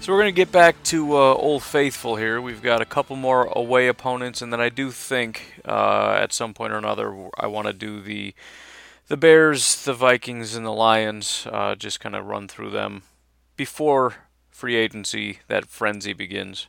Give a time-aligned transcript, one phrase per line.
[0.00, 2.40] So we're going to get back to uh, Old Faithful here.
[2.40, 6.54] We've got a couple more away opponents, and then I do think uh, at some
[6.54, 8.34] point or another I want to do the
[9.08, 11.46] the Bears, the Vikings, and the Lions.
[11.50, 13.02] Uh, just kind of run through them
[13.56, 14.16] before
[14.50, 16.68] free agency, that frenzy begins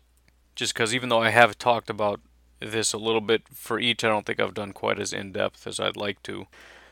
[0.56, 2.20] just because even though I have talked about
[2.60, 5.66] this a little bit for each, I don't think I've done quite as in depth
[5.66, 6.46] as I'd like to.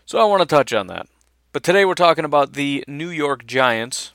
[0.06, 1.08] So I want to touch on that.
[1.52, 4.14] But today we're talking about the New York Giants.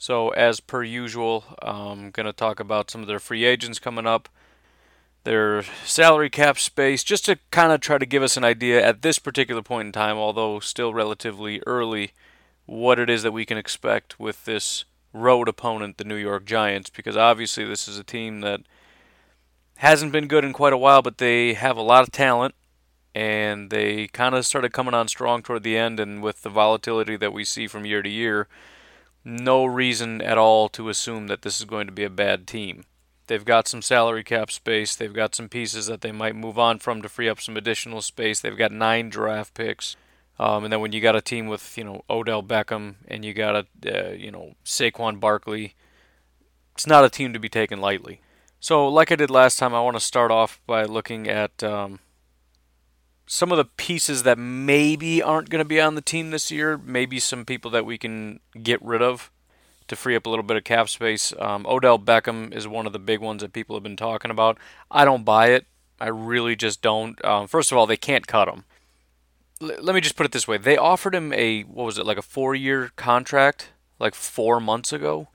[0.00, 4.06] So, as per usual, I'm going to talk about some of their free agents coming
[4.06, 4.30] up,
[5.24, 9.02] their salary cap space, just to kind of try to give us an idea at
[9.02, 12.12] this particular point in time, although still relatively early,
[12.64, 16.88] what it is that we can expect with this road opponent, the New York Giants,
[16.88, 18.62] because obviously this is a team that
[19.76, 22.54] hasn't been good in quite a while, but they have a lot of talent,
[23.14, 26.00] and they kind of started coming on strong toward the end.
[26.00, 28.48] And with the volatility that we see from year to year,
[29.24, 32.84] no reason at all to assume that this is going to be a bad team.
[33.26, 34.96] They've got some salary cap space.
[34.96, 38.02] They've got some pieces that they might move on from to free up some additional
[38.02, 38.40] space.
[38.40, 39.96] They've got nine draft picks.
[40.38, 43.34] Um, and then when you got a team with you know Odell Beckham and you
[43.34, 45.74] got a uh, you know Saquon Barkley,
[46.74, 48.20] it's not a team to be taken lightly.
[48.58, 52.00] So, like I did last time, I want to start off by looking at um,
[53.32, 56.76] some of the pieces that maybe aren't going to be on the team this year.
[56.76, 59.30] Maybe some people that we can get rid of
[59.86, 61.32] to free up a little bit of cap space.
[61.38, 64.58] Um, Odell Beckham is one of the big ones that people have been talking about.
[64.90, 65.66] I don't buy it.
[66.00, 67.24] I really just don't.
[67.24, 68.64] Um, first of all, they can't cut him.
[69.62, 72.06] L- let me just put it this way: they offered him a what was it
[72.06, 73.70] like a four-year contract
[74.00, 75.28] like four months ago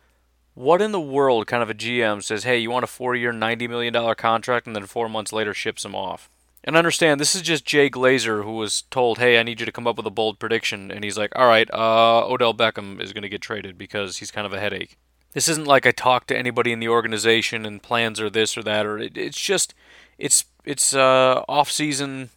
[0.55, 3.33] what in the world kind of a GM says, hey, you want a four year,
[3.33, 6.29] $90 million contract, and then four months later ships him off?
[6.67, 9.71] And understand, this is just Jay Glazer who was told, hey, I need you to
[9.71, 10.89] come up with a bold prediction.
[10.89, 14.31] And he's like, all right, uh, Odell Beckham is going to get traded because he's
[14.31, 14.97] kind of a headache.
[15.33, 18.63] This isn't like I talked to anybody in the organization and plans are this or
[18.63, 19.75] that, or it, it's just,
[20.17, 22.31] it's, it's uh, off season.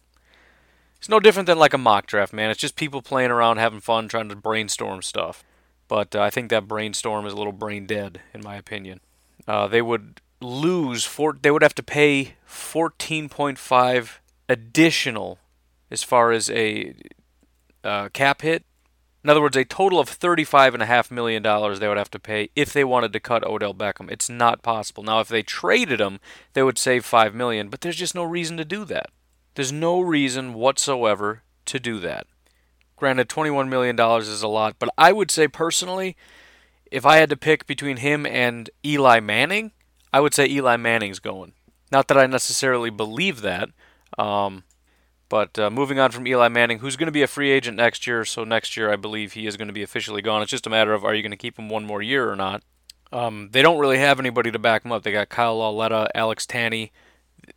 [0.99, 2.51] It's no different than like a mock draft, man.
[2.51, 5.43] It's just people playing around, having fun, trying to brainstorm stuff.
[5.87, 8.99] But uh, I think that brainstorm is a little brain dead, in my opinion.
[9.47, 11.37] Uh, they would lose four.
[11.41, 14.17] they would have to pay 14.5
[14.47, 15.39] additional
[15.91, 16.95] as far as a
[17.83, 18.63] uh, cap hit.
[19.23, 22.85] In other words, a total of $35.5 million they would have to pay if they
[22.85, 24.09] wanted to cut Odell Beckham.
[24.09, 25.03] It's not possible.
[25.03, 26.19] Now, if they traded him,
[26.53, 29.09] they would save 5 million, but there's just no reason to do that.
[29.55, 32.27] There's no reason whatsoever to do that.
[32.95, 36.15] Granted, $21 million is a lot, but I would say personally,
[36.89, 39.71] if I had to pick between him and Eli Manning,
[40.13, 41.53] I would say Eli Manning's going.
[41.91, 43.69] Not that I necessarily believe that,
[44.17, 44.63] um,
[45.27, 48.05] but uh, moving on from Eli Manning, who's going to be a free agent next
[48.05, 50.41] year, so next year I believe he is going to be officially gone.
[50.41, 52.35] It's just a matter of are you going to keep him one more year or
[52.35, 52.63] not.
[53.11, 55.01] Um, they don't really have anybody to back him up.
[55.01, 56.91] They got Kyle Lauletta, Alex Tanney,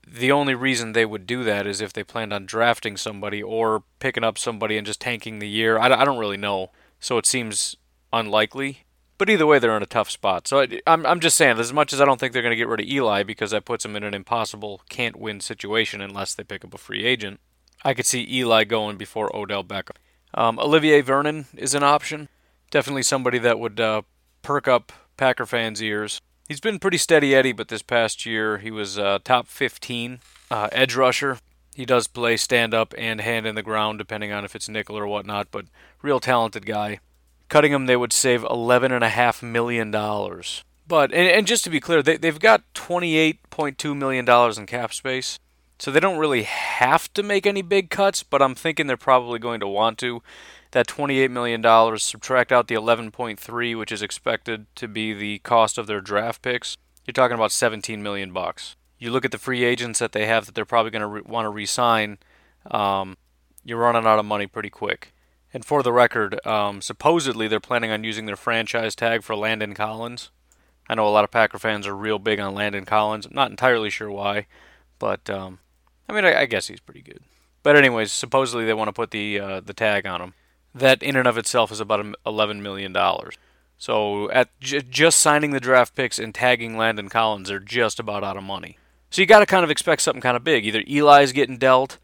[0.07, 3.85] the only reason they would do that is if they planned on drafting somebody or
[3.99, 5.79] picking up somebody and just tanking the year.
[5.79, 6.71] I, I don't really know.
[7.01, 7.77] So it seems
[8.13, 8.85] unlikely.
[9.23, 10.49] But either way, they're in a tough spot.
[10.49, 12.57] So I, I'm, I'm just saying, as much as I don't think they're going to
[12.57, 16.35] get rid of Eli because that puts them in an impossible can't win situation unless
[16.35, 17.39] they pick up a free agent,
[17.85, 19.95] I could see Eli going before Odell Beckham.
[20.35, 22.31] Um, Olivier Vernon is an option.
[22.73, 24.03] Definitely somebody that would uh,
[24.43, 26.21] perk up Packer fans' ears.
[26.49, 30.19] He's been pretty steady Eddie, but this past year he was uh, top 15
[30.51, 31.39] uh, edge rusher.
[31.77, 34.99] He does play stand up and hand in the ground, depending on if it's nickel
[34.99, 35.67] or whatnot, but
[36.03, 36.99] real talented guy.
[37.53, 39.91] Cutting him, they would save $11.5 million.
[39.91, 44.27] But, and, and just to be clear, they, they've got $28.2 million
[44.59, 45.39] in cap space.
[45.79, 49.39] So they don't really have to make any big cuts, but I'm thinking they're probably
[49.39, 50.23] going to want to
[50.71, 51.63] that $28 million,
[51.99, 56.79] subtract out the 11.3, which is expected to be the cost of their draft picks,
[57.05, 58.77] you're talking about 17 million bucks.
[58.99, 61.23] You look at the free agents that they have that they're probably going to re-
[61.27, 62.17] want to re-sign.
[62.71, 63.19] Um,
[63.63, 65.13] you're running out of money pretty quick.
[65.55, 69.75] And for the record, um, supposedly they're planning on using their franchise tag for Landon
[69.75, 70.31] Collins.
[70.89, 73.27] I know a lot of Packer fans are real big on Landon Collins.
[73.27, 74.47] I'm not entirely sure why,
[74.99, 75.59] but um,
[76.09, 77.21] I mean, I, I, guess he's pretty good.
[77.63, 80.35] But anyways, supposedly they want to put the uh, the tag on him
[80.75, 82.97] that in and of itself is about $11 million.
[83.79, 88.25] So at j- just signing the draft picks and tagging Landon Collins, they're just about
[88.25, 88.79] out of money.
[89.11, 90.65] So you got to kind of expect something kind of big.
[90.65, 91.99] Either Eli's getting dealt,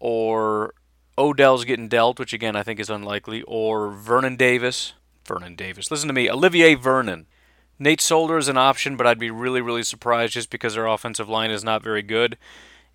[0.00, 0.74] or
[1.16, 4.94] Odell's getting dealt, which again I think is unlikely, or Vernon Davis.
[5.24, 5.90] Vernon Davis.
[5.90, 7.26] Listen to me, Olivier Vernon.
[7.78, 11.28] Nate Solder is an option, but I'd be really, really surprised just because their offensive
[11.28, 12.36] line is not very good.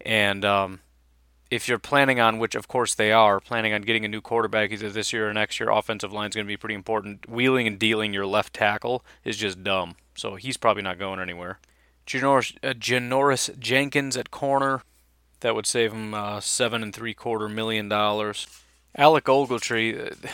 [0.02, 0.80] And um,
[1.52, 4.72] if you're planning on, which of course they are, planning on getting a new quarterback
[4.72, 7.28] either this year or next year, offensive line is going to be pretty important.
[7.28, 9.96] Wheeling and dealing your left tackle is just dumb.
[10.16, 11.60] So he's probably not going anywhere.
[12.08, 14.82] Janoris, uh, Janoris Jenkins at corner.
[15.42, 18.48] That would save him uh, seven and three quarter million dollars.
[18.96, 20.30] Alec Ogletree, uh,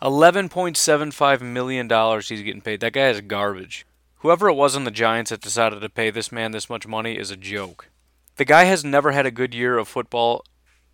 [0.00, 2.80] eleven point seven five million dollars he's getting paid.
[2.80, 3.86] That guy is garbage.
[4.18, 7.18] Whoever it was on the Giants that decided to pay this man this much money
[7.18, 7.88] is a joke.
[8.36, 10.44] The guy has never had a good year of football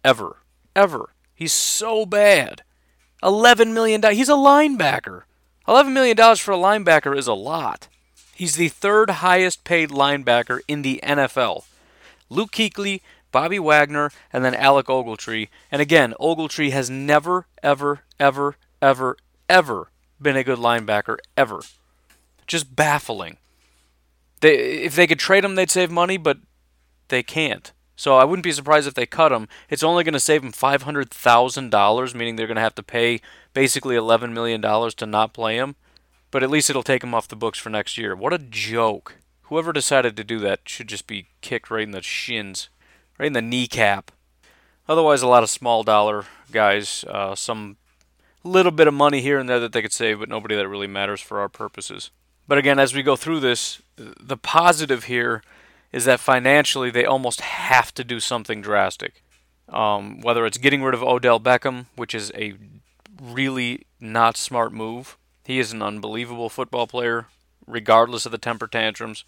[0.02, 0.38] ever.
[0.74, 1.10] Ever.
[1.34, 2.62] He's so bad.
[3.22, 4.02] $11 million.
[4.12, 5.22] He's a linebacker.
[5.66, 7.88] $11 million for a linebacker is a lot.
[8.34, 11.64] He's the third highest paid linebacker in the NFL.
[12.30, 15.48] Luke Kuechly, Bobby Wagner, and then Alec Ogletree.
[15.70, 19.16] And again, Ogletree has never, ever, ever, ever,
[19.48, 19.90] ever
[20.20, 21.60] been a good linebacker, ever.
[22.46, 23.36] Just baffling.
[24.40, 26.38] They, if they could trade him, they'd save money, but
[27.08, 27.72] they can't.
[27.96, 29.48] So I wouldn't be surprised if they cut him.
[29.68, 32.76] It's only going to save them five hundred thousand dollars, meaning they're going to have
[32.76, 33.20] to pay
[33.52, 35.74] basically eleven million dollars to not play him.
[36.30, 38.14] But at least it'll take him off the books for next year.
[38.14, 39.16] What a joke!
[39.44, 42.68] Whoever decided to do that should just be kicked right in the shins,
[43.18, 44.10] right in the kneecap.
[44.88, 47.76] Otherwise, a lot of small dollar guys, uh, some
[48.44, 50.86] little bit of money here and there that they could save, but nobody that really
[50.86, 52.10] matters for our purposes.
[52.46, 55.42] But again, as we go through this, the positive here
[55.92, 59.22] is that financially they almost have to do something drastic.
[59.68, 62.54] Um, whether it's getting rid of Odell Beckham, which is a
[63.20, 65.18] really not smart move.
[65.44, 67.26] He is an unbelievable football player,
[67.66, 69.24] regardless of the temper tantrums.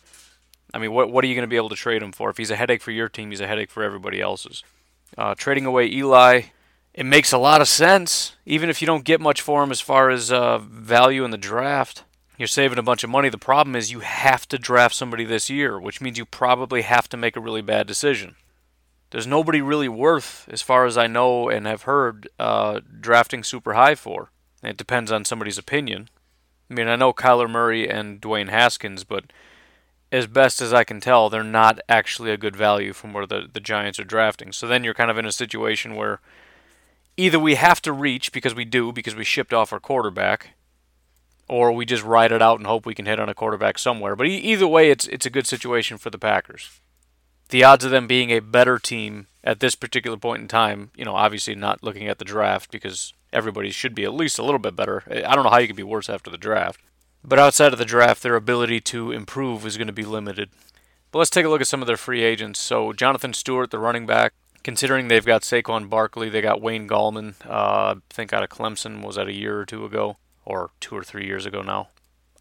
[0.73, 2.31] I mean, what what are you going to be able to trade him for?
[2.31, 4.63] If he's a headache for your team, he's a headache for everybody else's.
[5.19, 6.43] Uh, trading away Eli,
[6.95, 9.81] it makes a lot of sense, even if you don't get much for him as
[9.81, 12.05] far as uh, value in the draft.
[12.39, 13.29] You're saving a bunch of money.
[13.29, 17.07] The problem is you have to draft somebody this year, which means you probably have
[17.11, 18.35] to make a really bad decision.
[19.11, 23.75] There's nobody really worth, as far as I know and have heard, uh, drafting super
[23.75, 24.31] high for.
[24.63, 26.09] It depends on somebody's opinion.
[26.71, 29.25] I mean, I know Kyler Murray and Dwayne Haskins, but
[30.13, 33.49] as best as I can tell, they're not actually a good value from where the,
[33.53, 34.53] the Giants are drafting.
[34.53, 36.21] So then you're kind of in a situation where
[37.17, 40.55] either we have to reach because we do, because we shipped off our quarterback,
[41.49, 44.17] or we just ride it out and hope we can hit on a quarterback somewhere.
[44.17, 46.81] But either way, it's it's a good situation for the Packers.
[47.49, 51.05] The odds of them being a better team at this particular point in time, you
[51.05, 54.61] know, obviously not looking at the draft because everybody should be at least a little
[54.61, 55.03] bit better.
[55.09, 56.81] I don't know how you could be worse after the draft.
[57.23, 60.51] But outside of the draft, their ability to improve is going to be limited.
[61.13, 62.61] But let's take a look at some of their free agents.
[62.61, 64.33] So Jonathan Stewart, the running back,
[64.63, 69.05] considering they've got Saquon Barkley, they got Wayne Gallman, uh, I think out of Clemson,
[69.05, 70.17] was that a year or two ago?
[70.45, 71.89] or two or three years ago now.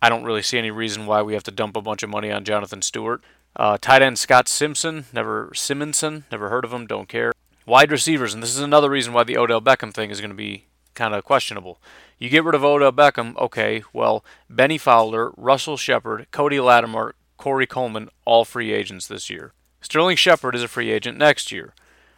[0.02, 2.32] I don't really see any reason why we have to dump a bunch of money
[2.32, 3.22] on Jonathan Stewart.
[3.56, 7.34] Uh, tight end Scott Simpson, never Simonson, never heard of him, don't care.
[7.66, 10.36] Wide receivers, and this is another reason why the Odell Beckham thing is going to
[10.36, 10.66] be
[11.00, 11.80] kind of questionable.
[12.20, 17.66] You get rid of Odell Beckham, okay, well, Bennie Fowler, Russell Shepard, Cody Latimer, Corey
[17.66, 19.54] Coleman, all free agents this year.
[19.80, 21.74] Sterling Shepard is a free agent next year.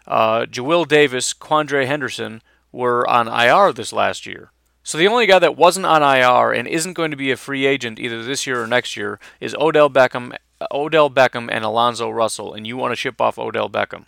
[0.07, 4.51] Uh, Jawill Davis, Quadree Henderson were on IR this last year.
[4.83, 7.67] So the only guy that wasn't on IR and isn't going to be a free
[7.67, 10.35] agent either this year or next year is Odell Beckham,
[10.71, 14.05] Odell Beckham and Alonzo Russell, and you want to ship off Odell Beckham.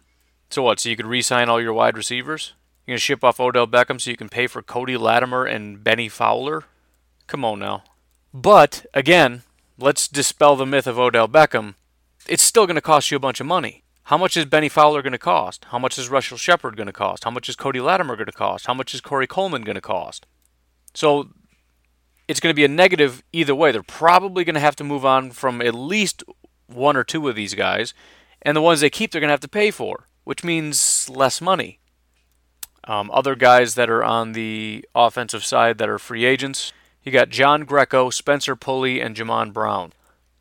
[0.49, 0.79] So what?
[0.79, 2.53] So you could re-sign all your wide receivers?
[2.85, 6.09] You're gonna ship off Odell Beckham so you can pay for Cody Latimer and Bennie
[6.09, 6.65] Fowler?
[7.27, 7.83] Come on now.
[8.33, 9.43] But again,
[9.77, 11.75] let's dispel the myth of Odell Beckham.
[12.27, 13.83] It's still going to cost you a bunch of money.
[14.07, 15.65] How much is Bennie Fowler going to cost?
[15.69, 17.23] How much is Russell Shepard going to cost?
[17.23, 18.65] How much is Cody Latimer going to cost?
[18.65, 20.25] How much is Corey Coleman going to cost?
[20.93, 21.29] So
[22.27, 23.71] it's going to be a negative either way.
[23.71, 26.23] They're probably going to have to move on from at least
[26.67, 27.93] one or two of these guys,
[28.41, 31.39] and the ones they keep, they're going to have to pay for, which means less
[31.39, 31.79] money.
[32.85, 36.73] Um, other guys that are on the offensive side that are free agents,
[37.03, 39.93] you got John Greco, Spencer Pulley, and Jamon Brown.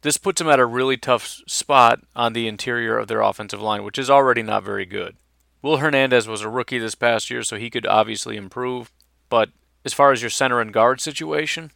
[0.03, 3.85] This puts them at a really tough spot on the interior of their offensive line,
[3.85, 5.17] which is already not very good.
[5.63, 8.91] Will Hernandez was a rookie this past year, so he could obviously improve,
[9.29, 9.51] but
[9.85, 11.71] as far as your center and guard situation.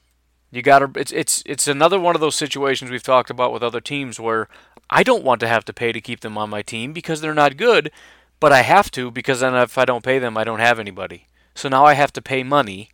[0.50, 3.62] You got to it's it's it's another one of those situations we've talked about with
[3.62, 4.48] other teams where
[4.88, 7.34] I don't want to have to pay to keep them on my team because they're
[7.34, 7.90] not good,
[8.40, 11.26] but I have to because then if I don't pay them, I don't have anybody.
[11.54, 12.90] So now I have to pay money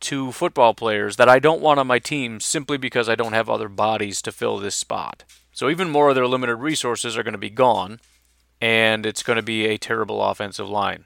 [0.00, 3.50] to football players that I don't want on my team simply because I don't have
[3.50, 5.24] other bodies to fill this spot.
[5.52, 7.98] So even more of their limited resources are going to be gone,
[8.60, 11.04] and it's going to be a terrible offensive line.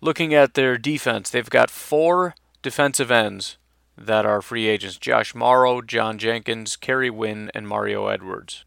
[0.00, 3.58] Looking at their defense, they've got four defensive ends
[3.96, 8.64] that are free agents Josh Mauro, John Jenkins, Kerry Wynn, and Mario Edwards.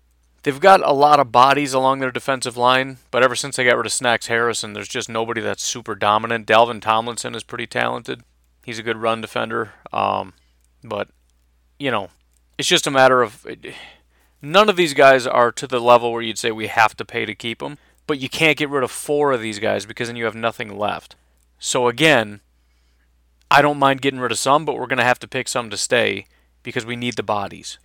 [0.48, 3.76] They've got a lot of bodies along their defensive line, but ever since they got
[3.76, 6.48] rid of Snacks Harrison, there's just nobody that's super dominant.
[6.48, 8.22] Dalvin Tomlinson is pretty talented.
[8.64, 9.74] He's a good run defender.
[9.92, 10.32] Um,
[10.86, 11.10] but,
[11.78, 12.12] you know,
[12.58, 13.46] it's just a matter of.
[14.42, 17.26] None of these guys are to the level where you'd say we have to pay
[17.26, 20.16] to keep them, but you can't get rid of four of these guys because then
[20.16, 21.18] you have nothing left.
[21.60, 22.40] So, again,
[23.52, 25.70] I don't mind getting rid of some, but we're going to have to pick some
[25.72, 26.26] to stay
[26.64, 27.80] because we need the bodies.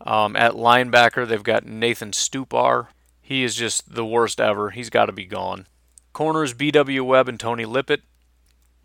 [0.00, 2.88] Um, at linebacker, they've got Nathan Stupar.
[3.20, 4.70] He is just the worst ever.
[4.70, 5.66] He's got to be gone.
[6.12, 7.04] Corners, B.W.
[7.04, 8.02] Webb and Tony Lippett.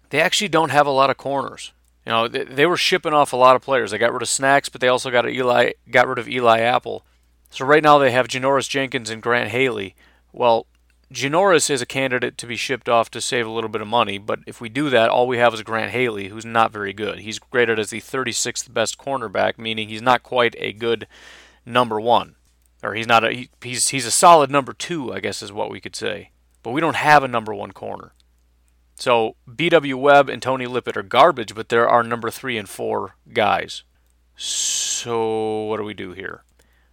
[0.09, 1.73] They actually don't have a lot of corners.
[2.05, 3.91] You know, they, they were shipping off a lot of players.
[3.91, 7.03] They got rid of Snacks, but they also got Eli, got rid of Eli Apple.
[7.49, 9.95] So right now they have Janoris Jenkins and Grant Haley.
[10.31, 10.67] Well,
[11.13, 14.17] Janoris is a candidate to be shipped off to save a little bit of money,
[14.17, 17.19] but if we do that, all we have is Grant Haley, who's not very good.
[17.19, 21.07] He's graded as the 36th best cornerback, meaning he's not quite a good
[21.63, 22.35] number one,
[22.81, 25.69] or he's not a he, he's he's a solid number two, I guess is what
[25.69, 26.31] we could say.
[26.63, 28.13] But we don't have a number one corner.
[28.95, 29.97] So B.W.
[29.97, 33.83] Webb and Tony Lippett are garbage, but there are number three and four guys.
[34.35, 36.43] So what do we do here?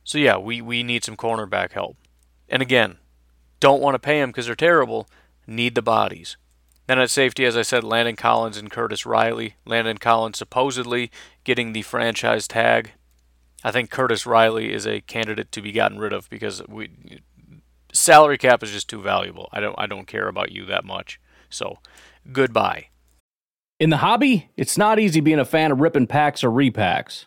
[0.05, 1.97] So yeah, we, we need some cornerback help.
[2.49, 2.99] And again,
[3.63, 5.09] don't want to pay them because they're terrible,
[5.47, 6.37] need the bodies.
[6.89, 9.55] Then at safety, as I said, Landon Collins and Curtis Riley.
[9.65, 11.13] Landon Collins supposedly
[11.45, 12.91] getting the franchise tag.
[13.63, 16.91] I think Curtis Riley is a candidate to be gotten rid of because we
[17.93, 19.49] salary cap is just too valuable.
[19.53, 21.21] I don't I don't care about you that much.
[21.49, 21.79] So,
[22.33, 22.89] goodbye.
[23.79, 27.27] In the hobby, it's not easy being a fan of ripping packs or repacks.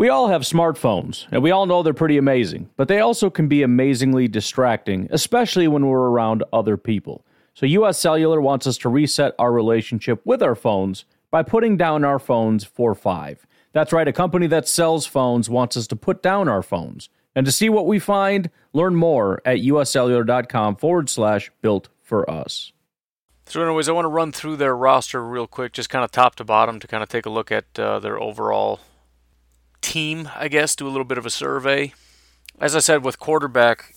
[0.00, 3.48] We all have smartphones, and we all know they're pretty amazing, but they also can
[3.48, 7.22] be amazingly distracting, especially when we're around other people.
[7.52, 12.02] So, US Cellular wants us to reset our relationship with our phones by putting down
[12.02, 13.46] our phones for five.
[13.74, 17.10] That's right, a company that sells phones wants us to put down our phones.
[17.36, 22.72] And to see what we find, learn more at uscellular.com forward slash built for us.
[23.44, 26.36] So, anyways, I want to run through their roster real quick, just kind of top
[26.36, 28.80] to bottom, to kind of take a look at uh, their overall
[29.80, 31.92] team, I guess, do a little bit of a survey.
[32.58, 33.94] As I said, with quarterback,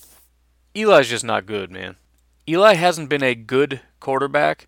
[0.76, 1.96] Eli's just not good, man.
[2.48, 4.68] Eli hasn't been a good quarterback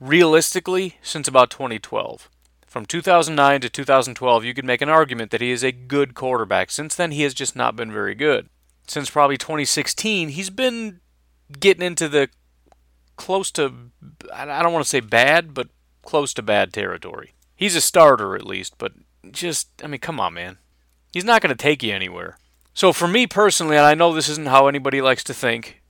[0.00, 2.28] realistically since about 2012.
[2.66, 6.70] From 2009 to 2012, you could make an argument that he is a good quarterback.
[6.70, 8.48] Since then, he has just not been very good.
[8.86, 11.00] Since probably 2016, he's been
[11.58, 12.28] getting into the
[13.16, 13.72] close to,
[14.32, 15.68] I don't want to say bad, but
[16.02, 17.34] close to bad territory.
[17.56, 18.92] He's a starter at least, but
[19.30, 20.58] just, I mean, come on, man.
[21.12, 22.38] He's not going to take you anywhere.
[22.74, 25.82] So for me personally, and I know this isn't how anybody likes to think,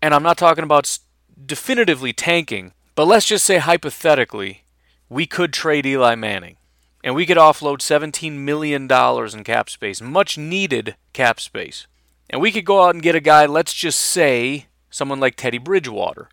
[0.00, 0.98] and I'm not talking about
[1.46, 4.64] definitively tanking, but let's just say hypothetically,
[5.08, 6.56] we could trade Eli Manning.
[7.04, 11.86] And we could offload $17 million in cap space, much needed cap space.
[12.28, 15.58] And we could go out and get a guy, let's just say, someone like Teddy
[15.58, 16.28] Bridgewater.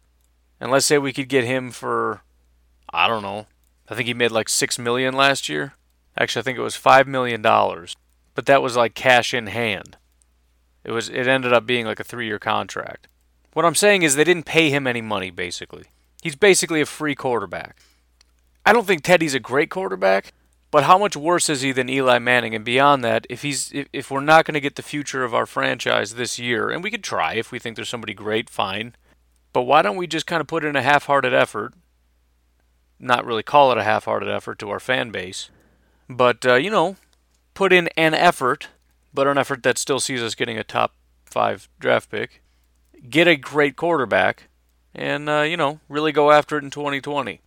[0.60, 2.22] And let's say we could get him for,
[2.92, 3.46] I don't know,
[3.88, 5.75] I think he made like 6 million last year.
[6.18, 7.96] Actually, I think it was five million dollars,
[8.34, 9.98] but that was like cash in hand.
[10.84, 11.10] It was.
[11.10, 13.08] It ended up being like a three-year contract.
[13.54, 15.32] What I'm saying is they didn't pay him any money.
[15.32, 15.86] Basically,
[16.22, 17.78] he's basically a free quarterback.
[18.66, 20.32] I don't think Teddy's a great quarterback,
[20.72, 22.56] but how much worse is he than Eli Manning?
[22.56, 25.34] And beyond that, if he's if, if we're not going to get the future of
[25.34, 28.96] our franchise this year, and we could try if we think there's somebody great, fine.
[29.52, 31.74] But why don't we just kind of put in a half-hearted effort?
[33.00, 35.50] Not really call it a half-hearted effort to our fan base
[36.10, 36.96] but uh, you know,
[37.54, 38.70] put in an effort,
[39.14, 40.94] but an effort that still sees us getting a top
[41.26, 42.42] five draft pick,
[43.10, 44.48] get a great quarterback,
[44.94, 47.42] and uh, you know, really go after it in 2020.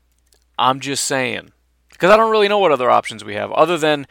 [0.58, 1.52] I'm just saying,
[1.90, 4.06] because I don't really know what other options we have other than,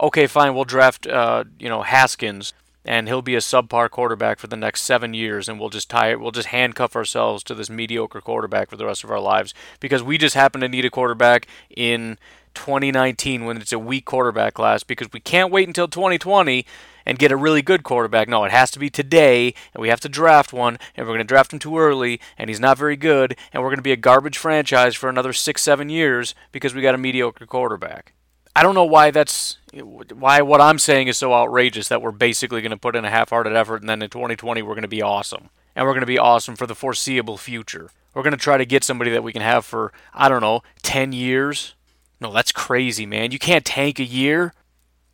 [0.00, 2.52] okay, fine, we'll draft, uh, you know, Haskins
[2.84, 6.10] and he'll be a subpar quarterback for the next seven years, and we'll just tie
[6.10, 6.20] it.
[6.20, 10.02] We'll just handcuff ourselves to this mediocre quarterback for the rest of our lives because
[10.02, 12.18] we just happen to need a quarterback in
[12.54, 16.64] 2019 when it's a weak quarterback class because we can't wait until 2020
[17.04, 18.28] and get a really good quarterback.
[18.28, 21.18] No, it has to be today, and we have to draft one, and we're going
[21.18, 23.92] to draft him too early, and he's not very good, and we're going to be
[23.92, 28.12] a garbage franchise for another six, seven years because we got a mediocre quarterback.
[28.54, 32.60] I don't know why that's why what I'm saying is so outrageous that we're basically
[32.60, 35.00] going to put in a half-hearted effort and then in 2020 we're going to be
[35.00, 35.48] awesome.
[35.74, 37.90] And we're going to be awesome for the foreseeable future.
[38.12, 40.60] We're going to try to get somebody that we can have for I don't know,
[40.82, 41.74] 10 years.
[42.22, 43.32] No, that's crazy, man.
[43.32, 44.54] You can't tank a year.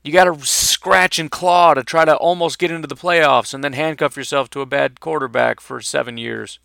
[0.05, 3.65] You got to scratch and claw to try to almost get into the playoffs and
[3.65, 6.59] then handcuff yourself to a bad quarterback for 7 years.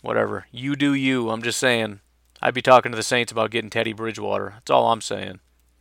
[0.00, 0.46] Whatever.
[0.50, 1.28] You do you.
[1.28, 2.00] I'm just saying.
[2.40, 4.54] I'd be talking to the Saints about getting Teddy Bridgewater.
[4.54, 5.40] That's all I'm saying.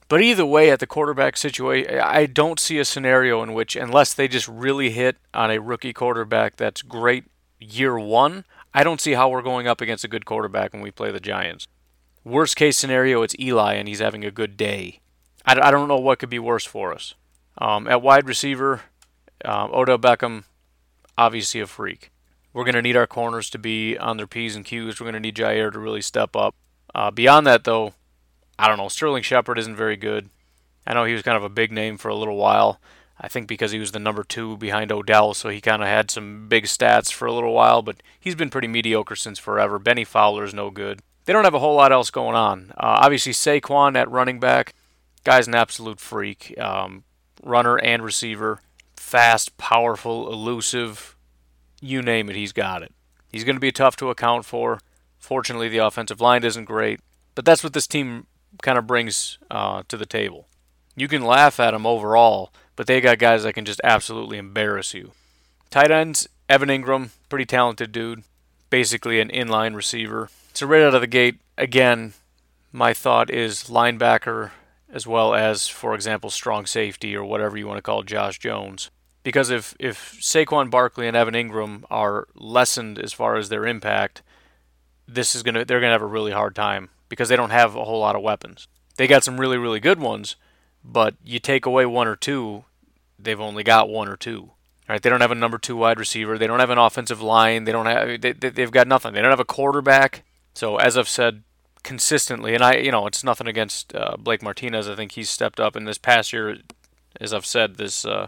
[0.09, 4.13] But either way, at the quarterback situation, I don't see a scenario in which, unless
[4.13, 7.23] they just really hit on a rookie quarterback that's great
[7.57, 10.91] year one, I don't see how we're going up against a good quarterback when we
[10.91, 11.67] play the Giants.
[12.23, 14.99] Worst case scenario, it's Eli and he's having a good day.
[15.45, 17.15] I, I don't know what could be worse for us.
[17.57, 18.81] Um, at wide receiver,
[19.43, 20.43] um, Odell Beckham,
[21.17, 22.11] obviously a freak.
[22.53, 24.99] We're going to need our corners to be on their P's and Q's.
[24.99, 26.53] We're going to need Jair to really step up.
[26.93, 27.93] Uh, beyond that, though,
[28.59, 28.89] I don't know.
[28.89, 30.29] Sterling Shepard isn't very good.
[30.85, 32.79] I know he was kind of a big name for a little while.
[33.19, 36.11] I think because he was the number two behind Odell, so he kind of had
[36.11, 39.79] some big stats for a little while, but he's been pretty mediocre since forever.
[39.79, 41.01] Bennie Fowler's no good.
[41.25, 42.71] They don't have a whole lot else going on.
[42.71, 44.73] Uh, obviously, Saquon at running back,
[45.23, 46.57] guy's an absolute freak.
[46.59, 47.03] Um,
[47.43, 48.61] runner and receiver,
[48.95, 51.15] fast, powerful, elusive,
[51.81, 52.93] you name it, he's got it.
[53.31, 54.79] He's going to be tough to account for.
[55.17, 56.99] Fortunately, the offensive line isn't great,
[57.35, 58.27] but that's what this team
[58.61, 60.47] kind of brings uh, to the table.
[60.95, 64.93] You can laugh at them overall, but they got guys that can just absolutely embarrass
[64.93, 65.11] you.
[65.69, 68.23] Tight ends, Evan Engram, pretty talented dude,
[68.69, 70.29] basically an inline receiver.
[70.53, 72.13] So right out of the gate, again,
[72.71, 74.51] my thought is linebacker
[74.91, 78.91] as well as, for example, strong safety or whatever you want to call Josh Jones.
[79.23, 84.21] Because if, if Saquon Barkley and Evan Engram are lessened as far as their impact,
[85.07, 87.83] this is gonna they're gonna have a really hard time because they don't have a
[87.83, 88.67] whole lot of weapons.
[88.97, 90.35] They got some really, really good ones,
[90.83, 92.65] but you take away one or two,
[93.19, 94.51] they've only got one or two.
[94.87, 95.01] Right?
[95.01, 96.37] They don't have a number two wide receiver.
[96.37, 97.63] They don't have an offensive line.
[97.63, 98.21] They don't have.
[98.21, 99.13] They, they've got nothing.
[99.13, 100.23] They don't have a quarterback.
[100.53, 101.43] So as I've said
[101.83, 104.87] consistently, and I, you know, it's nothing against uh, Blake Martinez.
[104.87, 106.57] I think he's stepped up in this past year.
[107.19, 108.27] As I've said, this uh,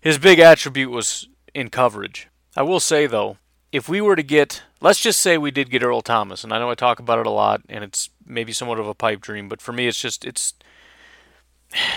[0.00, 2.28] his big attribute was in coverage.
[2.56, 3.38] I will say though,
[3.72, 6.58] if we were to get, let's just say we did get Earl Thomas, and I
[6.58, 9.48] know I talk about it a lot, and it's maybe somewhat of a pipe dream,
[9.48, 10.54] but for me, it's just it's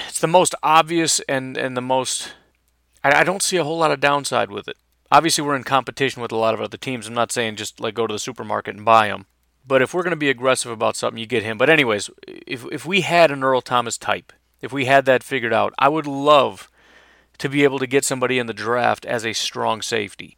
[0.08, 2.34] it's the most obvious and and the most.
[3.04, 4.78] I, I don't see a whole lot of downside with it.
[5.12, 7.08] Obviously, we're in competition with a lot of other teams.
[7.08, 9.26] I'm not saying just like go to the supermarket and buy them,
[9.68, 11.58] but if we're going to be aggressive about something, you get him.
[11.58, 15.54] But anyways, if if we had an Earl Thomas type, if we had that figured
[15.54, 16.70] out, I would love
[17.40, 20.38] to be able to get somebody in the draft as a strong safety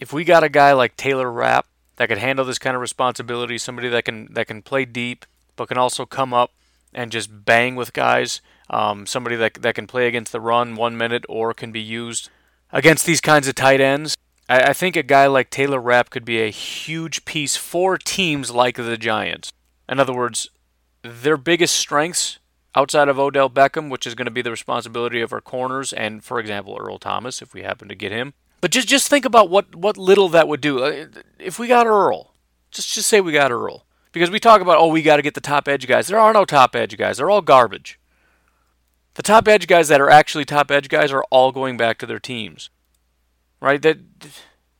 [0.00, 3.58] if we got a guy like Taylor Rapp that could handle this kind of responsibility,
[3.58, 6.52] somebody that can that can play deep but can also come up
[6.94, 10.96] and just bang with guys, um, somebody that that can play against the run one
[10.96, 12.30] minute or can be used
[12.72, 14.16] against these kinds of tight ends.
[14.48, 18.50] I, I think a guy like Taylor Rapp could be a huge piece for teams
[18.50, 19.52] like the Giants.
[19.88, 20.50] In other words,
[21.02, 22.38] their biggest strengths
[22.74, 26.22] outside of Odell Beckham, which is going to be the responsibility of our corners, and
[26.22, 29.50] for example Earl Thomas, if we happen to get him, but just just think about
[29.50, 30.84] what what little that would do.
[30.84, 31.06] Uh,
[31.38, 32.34] if we got Earl,
[32.70, 35.34] just just say we got Earl, because we talk about oh we got to get
[35.34, 36.06] the top edge guys.
[36.08, 37.16] There are no top edge guys.
[37.16, 37.98] They're all garbage.
[39.14, 42.06] The top edge guys that are actually top edge guys are all going back to
[42.06, 42.70] their teams.
[43.60, 43.82] Right?
[43.82, 43.98] That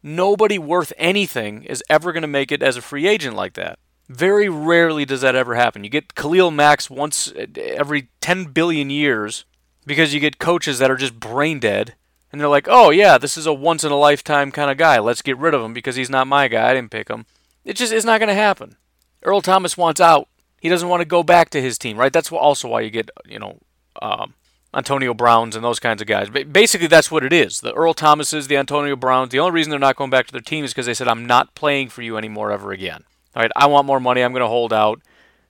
[0.02, 3.78] nobody worth anything is ever going to make it as a free agent like that.
[4.08, 5.84] Very rarely does that ever happen.
[5.84, 9.44] You get Khalil Macks once uh, every 10 billion years
[9.86, 11.94] because you get coaches that are just brain dead
[12.32, 14.98] and they're like, "Oh yeah, this is a once in a lifetime kind of guy.
[14.98, 16.70] Let's get rid of him because he's not my guy.
[16.70, 17.26] I didn't pick him."
[17.64, 18.76] It just is not going to happen.
[19.22, 20.28] Earl Thomas wants out.
[20.60, 22.12] He doesn't want to go back to his team, right?
[22.12, 23.58] That's also why you get, you know,
[24.00, 24.35] um,
[24.74, 26.31] Antonio Browns and those kinds of guys.
[26.31, 27.61] But basically, that's what it is.
[27.61, 29.31] The Earl Thomases, the Antonio Browns.
[29.31, 31.26] The only reason they're not going back to their team is because they said, "I'm
[31.26, 34.22] not playing for you anymore ever again." All right, I want more money.
[34.22, 35.00] I'm going to hold out.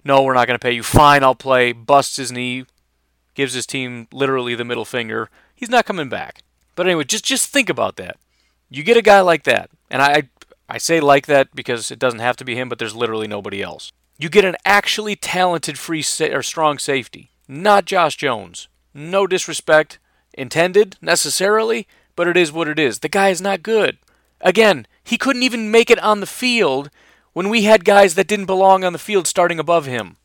[0.04, 0.82] No, we're not going to pay you.
[0.82, 1.72] Fine, I'll play.
[1.72, 2.64] Busts his knee,
[3.34, 6.42] gives his team literally the middle finger, he's not coming back.
[6.74, 8.16] But anyway, just just think about that.
[8.68, 10.28] You get a guy like that, and I
[10.68, 13.62] I say like that because it doesn't have to be him, but there's literally nobody
[13.62, 13.92] else.
[14.18, 18.68] You get an actually talented free sa- or strong safety, not Josh Jones.
[18.94, 19.98] No disrespect
[20.34, 23.00] intended necessarily, but it is what it is.
[23.00, 23.98] The guy is not good.
[24.40, 26.90] Again, he couldn't even make it on the field
[27.32, 30.16] when we had guys that didn't belong on the field starting above him.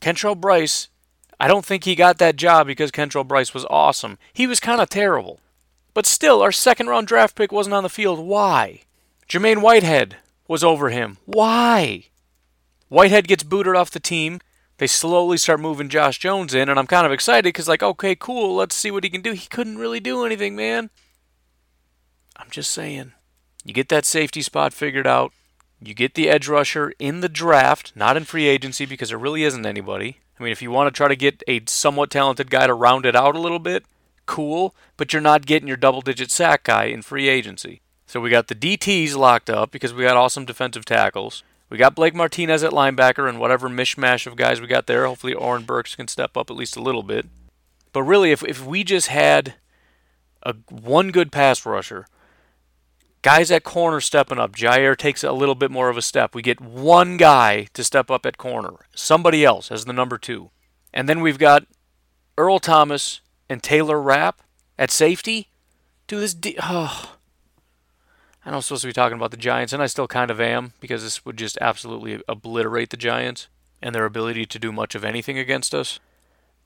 [0.00, 0.88] Kentrell Brice,
[1.38, 4.18] I don't think he got that job because Kentrell Brice was awesome.
[4.32, 5.40] He was kind of terrible.
[5.92, 8.20] But still, our second round draft pick wasn't on the field.
[8.20, 8.82] Why?
[9.28, 11.18] Jermaine Whitehead was over him.
[11.26, 12.04] Why?
[12.88, 14.40] Whitehead gets booted off the team.
[14.80, 18.14] They slowly start moving Josh Jones in, and I'm kind of excited because, like, okay,
[18.14, 19.32] cool, let's see what he can do.
[19.32, 20.88] He couldn't really do anything, man.
[22.34, 23.12] I'm just saying.
[23.62, 25.32] You get that safety spot figured out.
[25.82, 29.44] You get the edge rusher in the draft, not in free agency because there really
[29.44, 30.20] isn't anybody.
[30.38, 33.04] I mean, if you want to try to get a somewhat talented guy to round
[33.04, 33.84] it out a little bit,
[34.24, 37.82] cool, but you're not getting your double digit sack guy in free agency.
[38.06, 41.44] So we got the DTs locked up because we got awesome defensive tackles.
[41.70, 45.06] We got Blake Martinez at linebacker and whatever mishmash of guys we got there.
[45.06, 47.26] Hopefully Oren Burks can step up at least a little bit.
[47.92, 49.54] But really, if, if we just had
[50.42, 52.06] a one good pass rusher,
[53.22, 56.34] guys at corner stepping up, Jair takes a little bit more of a step.
[56.34, 60.50] We get one guy to step up at corner, somebody else as the number two.
[60.92, 61.66] And then we've got
[62.36, 64.42] Earl Thomas and Taylor Rapp
[64.76, 65.50] at safety.
[66.08, 66.34] Dude, this.
[66.34, 67.16] D- oh.
[68.44, 70.40] I know I'm supposed to be talking about the Giants, and I still kind of
[70.40, 73.48] am because this would just absolutely obliterate the Giants
[73.82, 76.00] and their ability to do much of anything against us.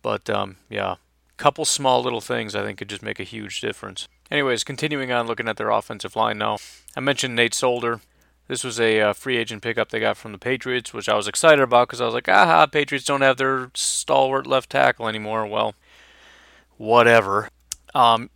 [0.02, 0.96] But um, yeah,
[1.36, 4.08] couple small little things I think could just make a huge difference.
[4.30, 6.58] Anyways, continuing on looking at their offensive line now.
[6.96, 8.00] I mentioned Nate Solder.
[8.46, 11.26] This was a uh, free agent pickup they got from the Patriots, which I was
[11.26, 15.46] excited about because I was like, aha, Patriots don't have their stalwart left tackle anymore.
[15.46, 15.74] Well,
[16.76, 17.48] whatever.
[17.94, 18.30] Um,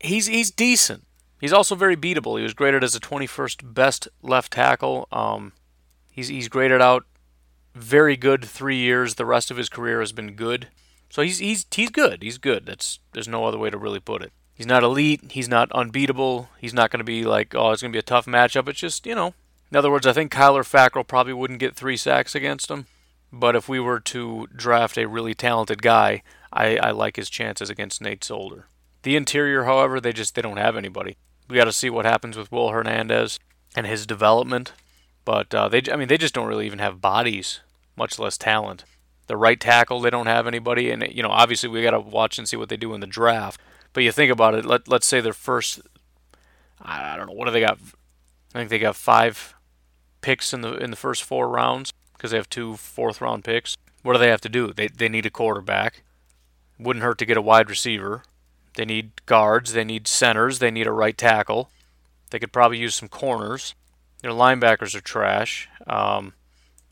[0.00, 1.04] he's he's decent.
[1.40, 2.36] He's also very beatable.
[2.36, 5.06] He was graded as the 21st best left tackle.
[5.12, 5.52] Um,
[6.10, 7.04] he's he's graded out
[7.74, 9.14] very good three years.
[9.14, 10.68] The rest of his career has been good.
[11.10, 12.22] So he's he's he's good.
[12.22, 12.66] He's good.
[12.66, 14.32] That's there's no other way to really put it.
[14.52, 15.30] He's not elite.
[15.30, 16.48] He's not unbeatable.
[16.58, 18.68] He's not going to be like oh it's going to be a tough matchup.
[18.68, 19.34] It's just you know.
[19.70, 22.86] In other words, I think Kyler Fackrell probably wouldn't get three sacks against him.
[23.30, 27.68] But if we were to draft a really talented guy, I, I like his chances
[27.68, 28.64] against Nate Solder.
[29.02, 31.18] The interior, however, they just they don't have anybody
[31.48, 33.38] we got to see what happens with Will Hernandez
[33.74, 34.72] and his development.
[35.24, 37.60] But uh, they, I mean, they just don't really even have bodies,
[37.96, 38.84] much less talent.
[39.26, 42.38] The right tackle, they don't have anybody, and you know, obviously we got to watch
[42.38, 43.60] and see what they do in the draft.
[43.92, 44.64] But you think about it.
[44.64, 45.80] Let let's say their first,
[46.80, 47.78] I don't know, what do they got?
[48.54, 49.54] I think they got five
[50.22, 53.76] picks in the in the first four rounds because they have two fourth round picks.
[54.02, 54.72] What do they have to do?
[54.72, 56.02] They they need a quarterback.
[56.78, 58.22] Wouldn't hurt to get a wide receiver.
[58.78, 61.68] They need guards, they need centers, they need a right tackle.
[62.30, 63.74] They could probably use some corners.
[64.22, 65.68] Their linebackers are trash.
[65.88, 66.34] Um,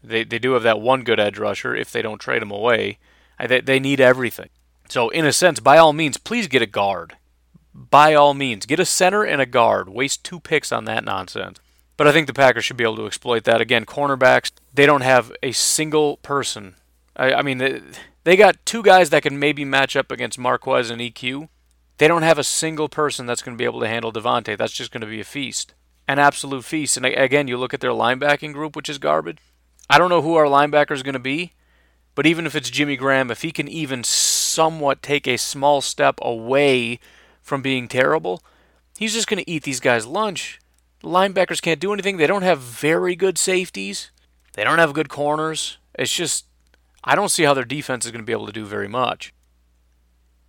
[0.03, 2.99] they, they do have that one good edge rusher if they don't trade him away.
[3.39, 4.49] They, they need everything.
[4.89, 7.19] So, in a sense, by all means, please get a guard.
[7.73, 9.89] By all means, get a center and a guard.
[9.89, 11.61] Waste two picks on that nonsense.
[11.97, 13.61] But I think the Packers should be able to exploit that.
[13.61, 16.75] Again, cornerbacks, they don't have a single person.
[17.15, 17.81] I, I mean, they,
[18.25, 21.49] they got two guys that can maybe match up against Marquez and EQ,
[21.99, 24.57] they don't have a single person that's going to be able to handle Davante.
[24.57, 25.75] That's just going to be a feast,
[26.07, 26.97] an absolute feast.
[26.97, 29.39] And again, you look at their linebacking group, which is garbage.
[29.89, 31.53] I don't know who our linebacker is going to be,
[32.15, 36.19] but even if it's Jimmy Graham, if he can even somewhat take a small step
[36.21, 36.99] away
[37.41, 38.43] from being terrible,
[38.99, 40.59] he's just going to eat these guys' lunch.
[41.01, 42.17] The linebackers can't do anything.
[42.17, 44.11] They don't have very good safeties.
[44.55, 45.79] They don't have good corners.
[45.95, 46.47] It's just,
[47.05, 49.33] I don't see how their defense is going to be able to do very much.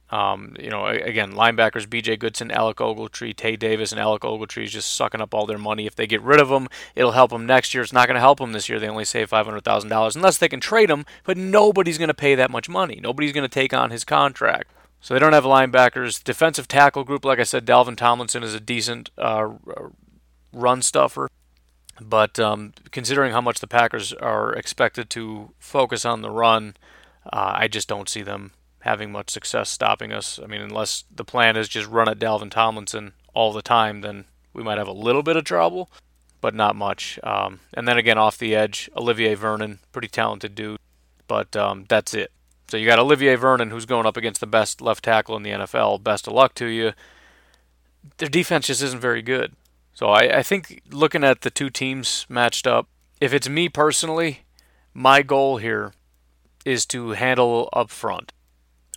[0.09, 2.17] Um, you know, again, linebackers B.J.
[2.17, 5.85] Goodson, Alec Ogletree, Tae Davis, and Alec Ogletree is just sucking up all their money.
[5.85, 7.83] If they get rid of them, it'll help them next year.
[7.83, 8.79] It's not going to help them this year.
[8.79, 11.05] They only save five hundred thousand dollars unless they can trade him.
[11.25, 12.99] But nobody's going to pay that much money.
[13.01, 14.71] Nobody's going to take on his contract.
[15.01, 16.23] So they don't have linebackers.
[16.23, 19.49] Defensive tackle group, like I said, Dalvin Tomlinson is a decent uh,
[20.53, 21.29] run stuffer.
[21.99, 26.75] But um, considering how much the Packers are expected to focus on the run,
[27.25, 28.51] uh, I just don't see them
[28.87, 30.39] having much success stopping us.
[30.41, 34.25] I mean, unless the plan is just run at Dalvin Tomlinson all the time, then
[34.53, 35.91] we might have a little bit of trouble,
[36.41, 37.19] but not much.
[37.21, 40.79] Um, and then again, off the edge, Olivier Vernon, pretty talented dude,
[41.27, 42.31] but um, that's it.
[42.69, 45.51] So you got Olivier Vernon, who's going up against the best left tackle in the
[45.51, 46.03] NFL.
[46.03, 46.93] Best of luck to you.
[48.17, 49.53] Their defense just isn't very good.
[49.93, 52.87] So I, I think looking at the two teams matched up,
[53.19, 54.43] if it's me personally,
[54.93, 55.93] my goal here
[56.65, 58.31] is to handle up front.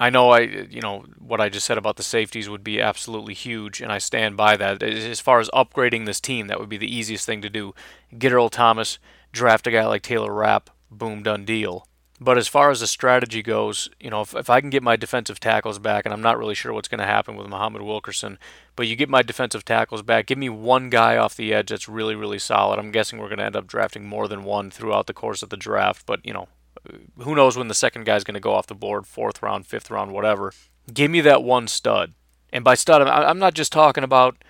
[0.00, 3.34] I know I, you know, what I just said about the safeties would be absolutely
[3.34, 4.82] huge, and I stand by that.
[4.82, 7.74] As far as upgrading this team, that would be the easiest thing to do.
[8.18, 8.98] Get Earl Thomas,
[9.30, 11.86] draft a guy like Taylor Rapp, boom, done deal.
[12.18, 14.96] But as far as the strategy goes, you know, if, if I can get my
[14.96, 18.38] defensive tackles back, and I'm not really sure what's going to happen with Muhammad Wilkerson,
[18.76, 21.88] but you get my defensive tackles back, give me one guy off the edge that's
[21.88, 22.78] really, really solid.
[22.78, 25.50] I'm guessing we're going to end up drafting more than one throughout the course of
[25.50, 26.48] the draft, but, you know,
[26.88, 29.66] Uh, who knows when the second guy's going to go off the board, fourth round,
[29.66, 30.52] fifth round, whatever.
[30.92, 32.14] Give me that one stud.
[32.52, 34.42] And by stud, I'm not just talking about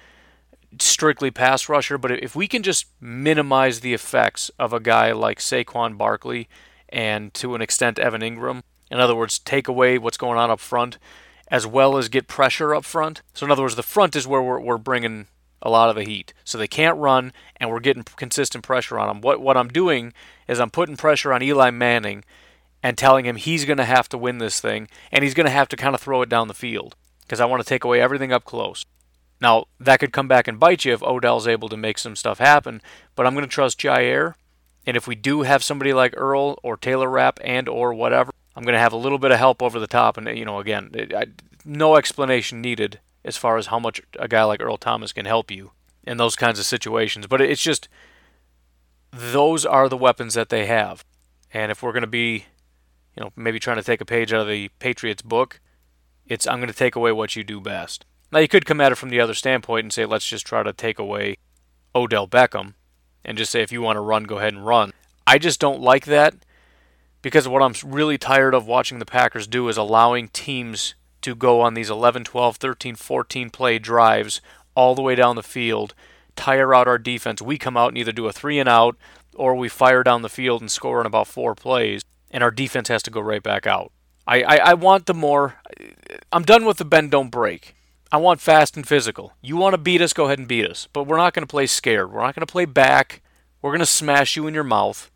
[0.78, 5.38] strictly pass rusher, but if we can just minimize the effects of a guy like
[5.38, 6.48] Saquon Barkley
[6.88, 10.60] and to an extent Evan Engram, in other words, take away what's going on up
[10.60, 10.98] front
[11.48, 13.22] as well as get pressure up front.
[13.34, 15.26] So, in other words, the front is where we're, we're bringing
[15.62, 16.32] a lot of the heat.
[16.44, 19.20] So they can't run, and we're getting consistent pressure on them.
[19.20, 20.12] What what I'm doing
[20.48, 22.24] is I'm putting pressure on Eli Manning
[22.82, 25.50] and telling him he's going to have to win this thing, and he's going to
[25.50, 28.00] have to kind of throw it down the field because I want to take away
[28.00, 28.84] everything up close.
[29.40, 32.38] Now that could come back and bite you if Odell's able to make some stuff
[32.38, 32.82] happen,
[33.14, 34.34] but I'm going to trust Jair.
[34.86, 38.64] and if we do have somebody like Earl or Taylor Rapp and or whatever, I'm
[38.64, 40.90] going to have a little bit of help over the top, and you know again,
[41.14, 41.26] I,
[41.64, 45.50] no explanation needed as far as how much a guy like Earl Thomas can help
[45.50, 45.72] you
[46.04, 47.26] in those kinds of situations.
[47.26, 47.88] But it's just
[49.10, 51.04] those are the weapons that they have.
[51.52, 52.46] And if we're going to be,
[53.16, 55.60] you know, maybe trying to take a page out of the Patriots book,
[56.26, 58.04] it's I'm going to take away what you do best.
[58.32, 60.62] Now you could come at it from the other standpoint and say let's just try
[60.62, 61.36] to take away
[61.94, 62.74] Odell Beckham
[63.24, 64.92] and just say if you want to run go ahead and run.
[65.26, 66.34] I just don't like that
[67.22, 71.60] because what I'm really tired of watching the Packers do is allowing teams to go
[71.60, 74.40] on these 11, 12, 13, 14 play drives
[74.74, 75.94] all the way down the field,
[76.36, 77.42] tire out our defense.
[77.42, 78.96] We come out and either do a three and out
[79.34, 82.88] or we fire down the field and score in about four plays, and our defense
[82.88, 83.92] has to go right back out.
[84.26, 85.56] I, I, I want the more.
[86.32, 87.74] I'm done with the bend, don't break.
[88.12, 89.34] I want fast and physical.
[89.40, 90.88] You want to beat us, go ahead and beat us.
[90.92, 92.12] But we're not going to play scared.
[92.12, 93.22] We're not going to play back.
[93.62, 95.10] We're going to smash you in your mouth.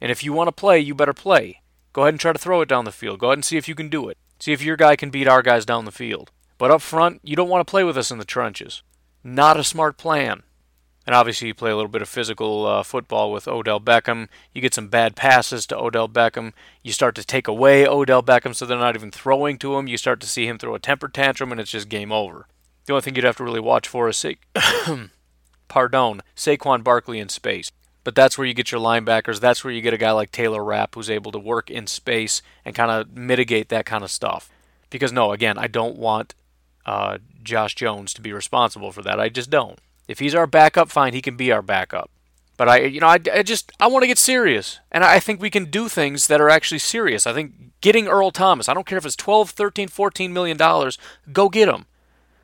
[0.00, 1.62] And if you want to play, you better play.
[1.92, 3.20] Go ahead and try to throw it down the field.
[3.20, 4.18] Go ahead and see if you can do it.
[4.38, 6.30] See if your guy can beat our guys down the field.
[6.58, 8.82] But up front, you don't want to play with us in the trenches.
[9.24, 10.42] Not a smart plan.
[11.06, 14.28] And obviously, you play a little bit of physical uh, football with Odell Beckham.
[14.52, 16.52] You get some bad passes to Odell Beckham.
[16.82, 19.88] You start to take away Odell Beckham so they're not even throwing to him.
[19.88, 22.46] You start to see him throw a temper tantrum, and it's just game over.
[22.84, 24.32] The only thing you'd have to really watch for is, Sa-
[25.68, 27.70] pardon, Saquon Barkley in space.
[28.08, 29.38] But that's where you get your linebackers.
[29.38, 32.40] That's where you get a guy like Taylor Rapp who's able to work in space
[32.64, 34.48] and kind of mitigate that kind of stuff.
[34.88, 36.34] Because, no, again, I don't want
[36.86, 39.20] uh, Josh Jones to be responsible for that.
[39.20, 39.78] I just don't.
[40.08, 42.08] If he's our backup, fine, he can be our backup.
[42.56, 45.42] But I, you know, I, I just I want to get serious, and I think
[45.42, 47.26] we can do things that are actually serious.
[47.26, 48.70] I think getting Earl Thomas.
[48.70, 50.96] I don't care if it's 12, 13, 14 million dollars.
[51.30, 51.84] Go get him.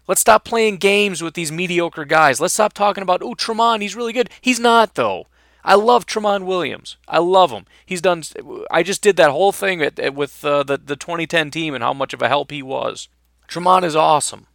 [0.07, 2.39] Let's stop playing games with these mediocre guys.
[2.39, 4.29] Let's stop talking about oh Tramon, he's really good.
[4.43, 5.27] He's not though.
[5.65, 6.99] I love Tramon Williams.
[7.09, 7.65] I love him.
[7.87, 8.23] He's done.
[8.71, 11.83] I just did that whole thing at, at, with uh, the the 2010 team and
[11.83, 13.09] how much of a help he was.
[13.49, 14.47] Tramon is awesome.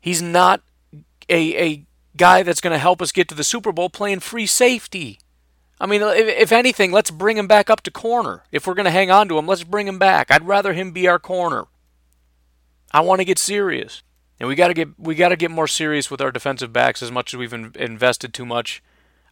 [0.00, 0.62] He's not
[1.28, 1.84] a a
[2.16, 5.20] guy that's going to help us get to the Super Bowl playing free safety.
[5.80, 8.42] I mean, if, if anything, let's bring him back up to corner.
[8.50, 10.30] If we're going to hang on to him, let's bring him back.
[10.30, 11.66] I'd rather him be our corner.
[12.90, 14.02] I want to get serious,
[14.40, 17.02] and we got to get we got to get more serious with our defensive backs.
[17.02, 18.82] As much as we've in, invested too much,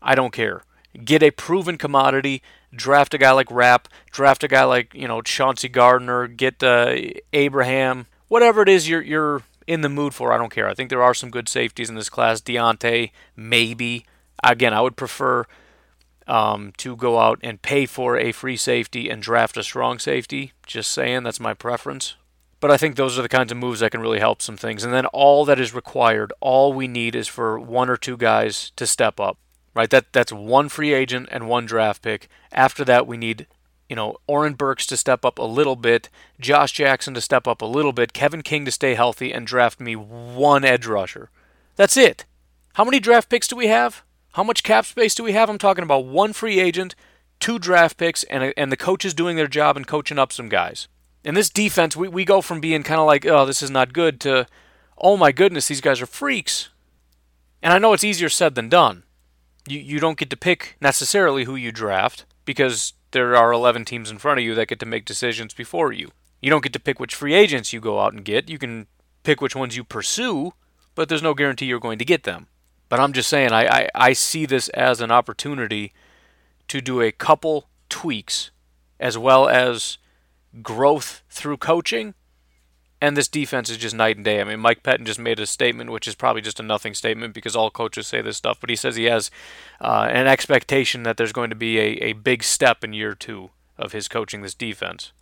[0.02, 0.65] I don't care
[1.04, 2.42] get a proven commodity,
[2.74, 6.96] draft a guy like Rapp, draft a guy like you know Chauncey Gardner, get uh,
[7.32, 10.32] Abraham, whatever it is you're you're in the mood for.
[10.32, 10.68] I don't care.
[10.68, 12.40] I think there are some good safeties in this class.
[12.40, 14.06] Diontae, maybe.
[14.44, 15.44] Again, I would prefer
[16.26, 20.52] um, to go out and pay for a free safety and draft a strong safety.
[20.66, 22.14] Just saying, that's my preference.
[22.60, 24.82] But I think those are the kinds of moves that can really help some things.
[24.82, 28.72] And then all that is required, all we need is for one or two guys
[28.76, 29.38] to step up
[29.76, 29.90] right?
[29.90, 32.28] That that's one free agent and one draft pick.
[32.50, 33.46] After that, we need
[33.88, 36.08] you know Oren Burks to step up a little bit,
[36.40, 39.78] Josh Jackson to step up a little bit, Kevin King to stay healthy, and draft
[39.78, 41.30] me one edge rusher.
[41.76, 42.24] That's it.
[42.74, 44.02] How many draft picks do we have?
[44.32, 45.50] How much cap space do we have?
[45.50, 46.94] I'm talking about one free agent,
[47.38, 50.88] two draft picks, and and the coaches doing their job and coaching up some guys.
[51.22, 53.92] In this defense, we, we go from being kind of like, oh, this is not
[53.92, 54.46] good, to,
[54.96, 56.68] oh my goodness, these guys are freaks.
[57.60, 59.02] And I know it's easier said than done
[59.66, 64.10] you, you don't get to pick necessarily who you draft because there are 11 teams
[64.10, 66.10] in front of you that get to make decisions before you.
[66.40, 68.48] You don't get to pick which free agents you go out and get.
[68.48, 68.86] You can
[69.22, 70.52] pick which ones you pursue,
[70.94, 72.46] but there's no guarantee you're going to get them.
[72.88, 75.92] But I'm just saying, I, I, I see this as an opportunity
[76.68, 78.50] to do a couple tweaks
[79.00, 79.98] as well as
[80.62, 82.14] growth through coaching
[83.06, 84.40] And this defense is just night and day.
[84.40, 87.34] I mean, Mike Pettine just made a statement, which is probably just a nothing statement
[87.34, 89.30] because all coaches say this stuff, but he says he has
[89.80, 93.50] uh, an expectation that there's going to be a, a big step in year two
[93.78, 95.12] of his coaching this defense.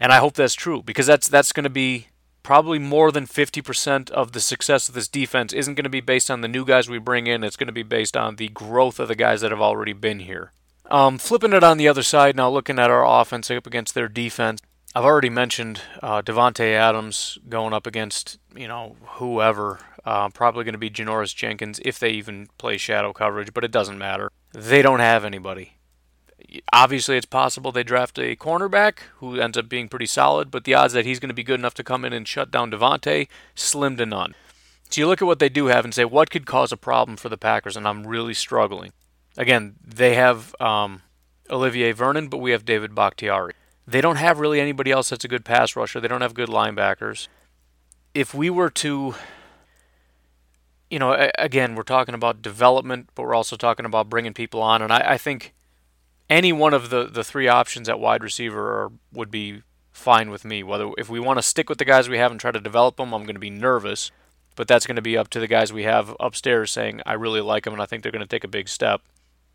[0.00, 2.06] And I hope that's true because that's that's going to be
[2.42, 6.30] probably more than 50% of the success of this defense isn't going to be based
[6.30, 7.44] on the new guys we bring in.
[7.44, 10.20] It's going to be based on the growth of the guys that have already been
[10.20, 10.52] here.
[10.90, 14.08] Um, flipping it on the other side now, looking at our offense up against their
[14.08, 14.62] defense.
[14.96, 19.80] I've already mentioned uh, Davante Adams going up against you know whoever.
[20.06, 23.70] Uh, probably going to be Janoris Jenkins if they even play shadow coverage, but it
[23.70, 24.30] doesn't matter.
[24.54, 25.74] They don't have anybody.
[26.72, 30.72] Obviously, it's possible they draft a cornerback who ends up being pretty solid, but the
[30.72, 33.28] odds that he's going to be good enough to come in and shut down Davante
[33.54, 34.34] slim to none.
[34.88, 37.18] So you look at what they do have and say, what could cause a problem
[37.18, 37.76] for the Packers?
[37.76, 38.92] And I'm really struggling.
[39.36, 41.02] Again, they have um,
[41.50, 43.52] Olivier Vernon, but we have David Bakhtiari.
[43.86, 46.00] They don't have really anybody else that's a good pass rusher.
[46.00, 47.28] They don't have good linebackers.
[48.14, 49.14] If we were to,
[50.90, 54.82] you know, again, we're talking about development, but we're also talking about bringing people on.
[54.82, 55.54] And I, I think
[56.28, 60.44] any one of the, the three options at wide receiver are, would be fine with
[60.44, 60.62] me.
[60.62, 62.96] Whether if we want to stick with the guys we have and try to develop
[62.96, 64.10] them, I'm going to be nervous.
[64.56, 67.42] But that's going to be up to the guys we have upstairs saying, I really
[67.42, 69.02] like them and I think they're going to take a big step.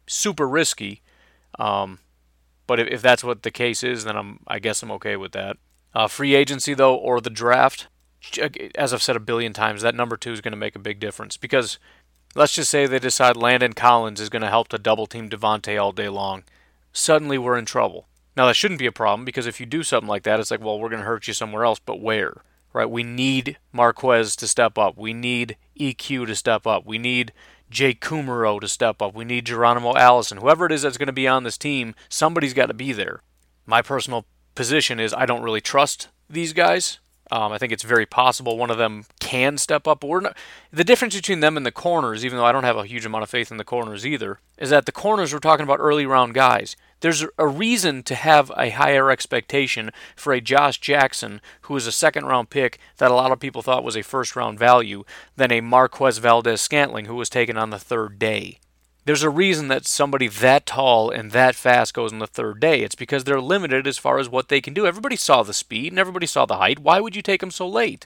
[0.08, 1.02] Super risky.
[1.58, 2.00] Um,
[2.68, 5.32] but if, if that's what the case is, then I'm I guess I'm okay with
[5.34, 5.58] that.
[5.94, 7.88] Uh, free agency though, or the draft,
[8.76, 11.00] as I've said a billion times, that number two is going to make a big
[11.00, 11.80] difference because
[12.36, 15.82] let's just say they decide Landon Collins is going to help to double team Davante
[15.82, 16.44] all day long.
[16.94, 18.08] Suddenly we're in trouble.
[18.38, 20.62] Now that shouldn't be a problem because if you do something like that, it's like,
[20.62, 22.42] well, we're going to hurt you somewhere else, but where?
[22.74, 22.90] Right?
[22.90, 24.98] We need Marquez to step up.
[24.98, 26.86] We need EQ to step up.
[26.86, 27.34] We need
[27.72, 29.16] Jake Kumerow to step up.
[29.16, 30.38] We need Geronimo Allison.
[30.38, 33.22] Whoever it is that's going to be on this team, somebody's got to be there.
[33.66, 37.00] My personal position is I don't really trust these guys.
[37.32, 40.04] Um, I think it's very possible one of them can step up.
[40.04, 40.38] We're not,
[40.72, 43.24] the difference between them and the corners, even though I don't have a huge amount
[43.24, 46.34] of faith in the corners either, is that the corners we're talking about early round
[46.34, 46.76] guys.
[47.02, 51.92] There's a reason to have a higher expectation for a Josh Jackson, who is a
[51.92, 55.04] second round pick that a lot of people thought was a first round value,
[55.36, 58.60] than a Marquez Valdes-Scantling, who was taken on the third day.
[59.06, 62.82] There's a reason that somebody that tall and that fast goes on the third day.
[62.82, 64.86] It's because they're limited as far as what they can do.
[64.86, 66.78] Everybody saw the speed and everybody saw the height.
[66.78, 68.06] Why would you take them so late?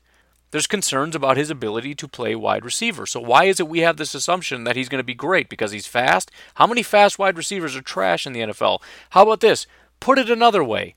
[0.56, 3.06] There's concerns about his ability to play wide receiver.
[3.06, 5.74] So why is it we have this assumption that he's going to be great because
[5.74, 6.32] he's fast?
[6.54, 8.82] How many fast wide receivers are trash in the NFL?
[9.10, 9.68] How about this?
[10.00, 10.96] Put it another way.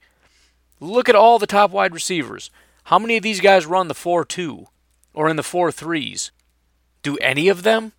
[0.79, 2.53] Look at all the top wide receivers.
[2.85, 4.67] How many of these guys run the 4-2
[5.13, 6.31] or in the 4-3s?
[7.03, 7.95] Do any of them?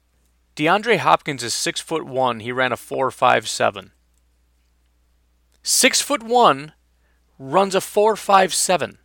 [0.55, 2.39] DeAndre Hopkins is six foot one.
[2.39, 3.91] He ran a four five seven.
[5.61, 6.71] Six foot one
[7.37, 8.99] runs a four five seven.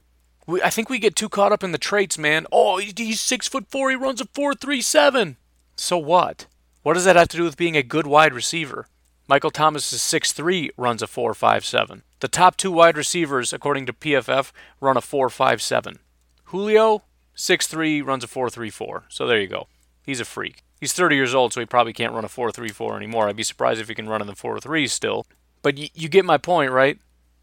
[0.47, 2.47] We, I think we get too caught up in the traits, man.
[2.53, 3.91] Oh, he's six foot four.
[3.91, 5.37] He runs a four three seven.
[5.77, 6.47] So what?
[6.83, 8.87] What does that have to do with being a good wide receiver?
[9.27, 12.03] Michael Thomas is six three, runs a four five seven.
[12.21, 15.99] The top two wide receivers, according to PFF, run a four five seven.
[16.45, 17.05] Julio,
[17.35, 19.05] six three, runs a four three four.
[19.09, 19.67] So there you go.
[20.03, 20.63] He's a freak.
[20.79, 23.29] He's 30 years old, so he probably can't run a four three four anymore.
[23.29, 25.27] I'd be surprised if he can run in the four threes still.
[25.63, 26.99] But y- you get my point, right?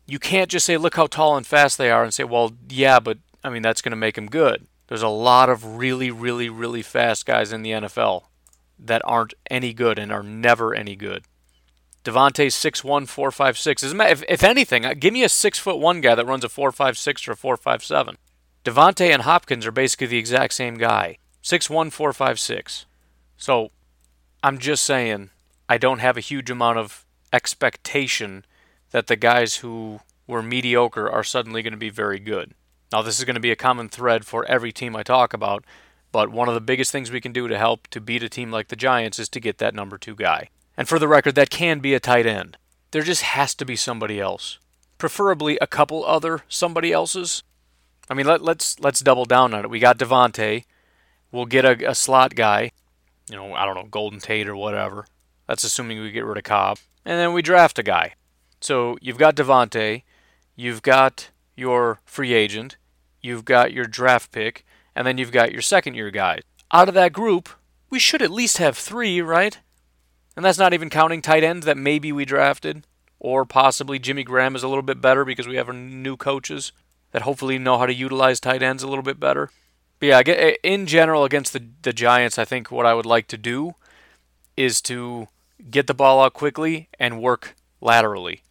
[0.05, 2.99] You can't just say, look how tall and fast they are, and say, well, yeah,
[2.99, 4.67] but I mean, that's going to make them good.
[4.87, 8.23] There's a lot of really, really, really fast guys in the NFL
[8.77, 11.23] that aren't any good and are never any good.
[12.03, 16.25] Davante's 6'1", 4'5", If, if anything, uh, give me a 6 foot one guy that
[16.25, 18.15] runs a 4'5'6 or a 4'5'7".
[18.65, 21.17] Davante and Hopkins are basically the exact same guy.
[21.43, 22.85] 6'1", 4'5",
[23.37, 23.71] So
[24.43, 25.29] I'm just saying
[25.69, 28.45] I don't have a huge amount of expectation
[28.91, 32.53] that the guys who were mediocre are suddenly going to be very good.
[32.91, 35.63] Now, this is going to be a common thread for every team I talk about,
[36.11, 38.51] but one of the biggest things we can do to help to beat a team
[38.51, 40.49] like the Giants is to get that number two guy.
[40.77, 42.57] And for the record, that can be a tight end.
[42.91, 44.59] There just has to be somebody else,
[44.97, 47.43] preferably a couple other somebody else's.
[48.09, 49.69] I mean, let, us let's, let's double down on it.
[49.69, 50.65] We got Davante.
[51.31, 52.71] We'll get a, a slot guy.
[53.29, 55.05] You know, I don't know, Golden Tate or whatever.
[55.47, 56.79] That's assuming we get rid of Cobb.
[57.05, 58.15] And then we draft a guy.
[58.61, 60.03] So you've got Davante,
[60.55, 62.77] you've got your free agent,
[63.19, 66.41] you've got your draft pick, and then you've got your second year guy.
[66.71, 67.49] Out of that group,
[67.89, 69.59] we should at least have three, right?
[70.35, 72.85] And that's not even counting tight ends that maybe we drafted,
[73.19, 76.71] or possibly Jimmy Graham is a little bit better because we have new coaches
[77.11, 79.49] that hopefully know how to utilize tight ends a little bit better.
[79.99, 83.27] But yeah, eh, in general against the the Giants, I think what I would like
[83.27, 83.75] to do
[84.55, 85.27] is to
[85.69, 88.41] get the ball out quickly and work laterally.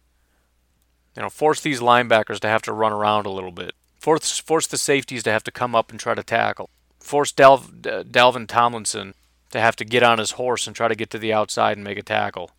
[1.15, 3.73] You know, force these linebackers to have to run around a little bit.
[3.99, 6.69] Force, force the safeties to have to come up and try to tackle.
[6.99, 9.13] Force Dal- Dalvin Tomlinson
[9.51, 11.83] to have to get on his horse and try to get to the outside and
[11.83, 12.51] make a tackle,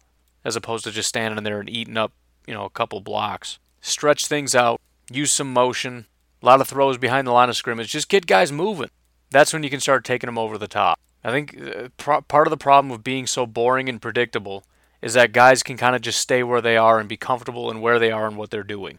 [0.45, 2.13] as opposed to just standing there and eating up,
[2.47, 3.59] you know, a couple blocks.
[3.81, 4.81] Stretch things out,
[5.11, 6.07] use some motion,
[6.43, 7.91] a lot of throws behind the line of scrimmage.
[7.91, 8.91] Just get guys moving.
[9.31, 10.99] That's when you can start taking them over the top.
[11.25, 11.89] I think uh,
[12.23, 14.65] part of the problem of being so boring and predictable
[15.03, 17.81] is that guys can kind of just stay where they are and be comfortable in
[17.81, 18.99] where they are and what they're doing.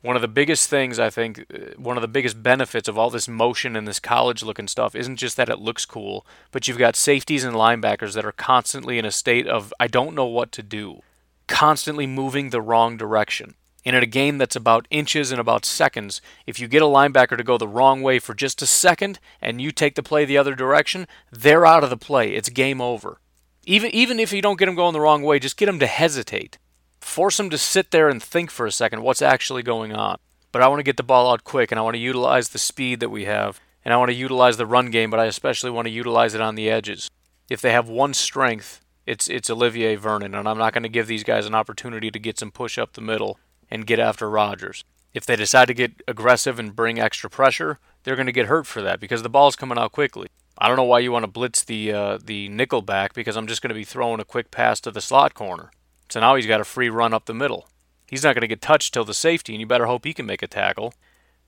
[0.00, 3.08] One of the biggest things, I think, uh, one of the biggest benefits of all
[3.08, 6.78] this motion and this college looking stuff isn't just that it looks cool, but you've
[6.78, 10.50] got safeties and linebackers that are constantly in a state of, I don't know what
[10.52, 11.02] to do,
[11.46, 13.54] constantly moving the wrong direction.
[13.84, 17.36] And in a game that's about inches and about seconds, if you get a linebacker
[17.36, 20.38] to go the wrong way for just a second and you take the play the
[20.38, 22.34] other direction, they're out of the play.
[22.34, 23.20] It's game over.
[23.64, 25.86] Even even if you don't get them going the wrong way, just get them to
[25.86, 26.58] hesitate.
[27.00, 30.18] Force them to sit there and think for a second what's actually going on.
[30.50, 32.58] But I want to get the ball out quick and I want to utilize the
[32.58, 35.70] speed that we have and I want to utilize the run game, but I especially
[35.70, 37.10] want to utilize it on the edges.
[37.48, 41.06] If they have one strength, it's it's Olivier Vernon, and I'm not going to give
[41.06, 43.38] these guys an opportunity to get some push up the middle
[43.70, 44.84] and get after Rodgers.
[45.12, 48.66] If they decide to get aggressive and bring extra pressure, they're going to get hurt
[48.66, 50.28] for that because the ball's coming out quickly.
[50.62, 53.48] I don't know why you want to blitz the uh, the nickel back because I'm
[53.48, 55.72] just going to be throwing a quick pass to the slot corner.
[56.08, 57.68] So now he's got a free run up the middle.
[58.06, 60.24] He's not going to get touched till the safety, and you better hope he can
[60.24, 60.94] make a tackle.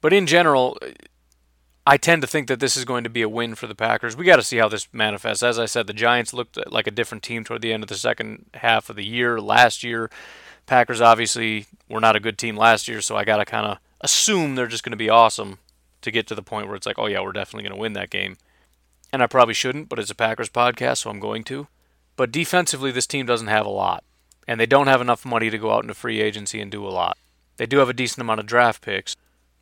[0.01, 0.77] But in general,
[1.87, 4.17] I tend to think that this is going to be a win for the Packers.
[4.17, 5.45] We got to see how this manifests.
[5.45, 7.95] As I said, the Giants looked like a different team toward the end of the
[7.95, 9.41] second half of the year.
[9.41, 10.11] Last year,
[10.67, 13.79] Packers obviously were not a good team last year, so I got to kind of
[14.01, 15.59] assume they're just going to be awesome
[16.01, 17.93] to get to the point where it's like, oh yeah, we're definitely going to win
[17.93, 18.39] that game.
[19.15, 21.69] And I probably shouldn't, but it's a Packers podcast, so I'm going to.
[22.17, 24.03] But defensively, this team doesn't have a lot,
[24.49, 26.91] and they don't have enough money to go out into free agency and do a
[26.91, 27.17] lot.
[27.57, 29.15] They do have a decent amount of draft picks,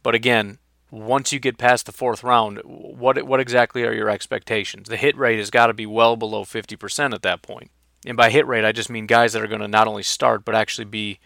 [0.02, 0.56] but again,
[0.90, 4.88] once you get past the fourth round, what what exactly are your expectations?
[4.88, 7.70] The hit rate has got to be well below 50% at that point.
[8.06, 10.46] And by hit rate, I just mean guys that are going to not only start
[10.46, 11.18] but actually be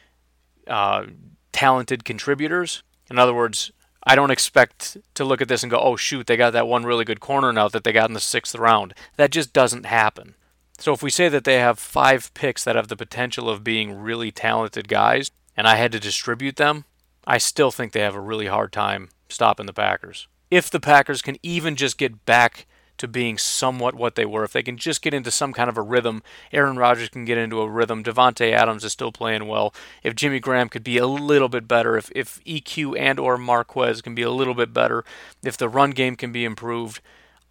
[0.66, 1.07] uh,
[1.53, 2.83] talented contributors.
[3.09, 3.70] In other words,
[4.07, 6.87] I don't expect to look at this and go, "Oh shoot, they got that one
[6.87, 10.37] really good corner now that they got in the sixth round." That just doesn't happen.
[10.79, 13.99] So if we say that they have five picks that have the potential of being
[13.99, 16.85] really talented guys, and I had to distribute them,
[17.27, 20.29] I still think they have a really hard time stopping the Packers.
[20.51, 22.67] If the Packers can even just get back
[22.99, 24.44] to being somewhat what they were.
[24.44, 26.22] If they can just get into some kind of a rhythm,
[26.53, 28.03] Aaron Rodgers can get into a rhythm.
[28.03, 29.74] Davante Adams is still playing well.
[30.03, 34.03] If Jimmy Graham could be a little bit better, if if EQ and or Marquez
[34.03, 35.05] can be a little bit better,
[35.44, 37.01] if the run game can be improved,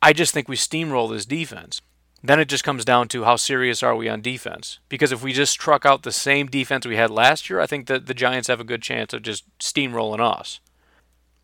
[0.01, 1.81] I just think we steamroll this defense.
[2.23, 4.79] Then it just comes down to how serious are we on defense?
[4.89, 7.85] Because if we just truck out the same defense we had last year, I think
[7.85, 10.59] that the Giants have a good chance of just steamrolling us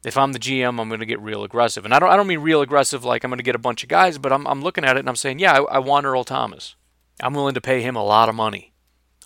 [0.04, 1.86] if I'm the GM, I'm going to get real aggressive.
[1.86, 3.84] And I don't, I don't mean real aggressive like I'm going to get a bunch
[3.84, 6.06] of guys, but I'm, I'm looking at it and I'm saying, yeah, I, I want
[6.06, 6.76] Earl Thomas.
[7.22, 8.74] I'm willing to pay him a lot of money.